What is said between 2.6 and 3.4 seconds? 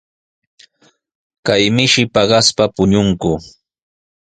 puñunku.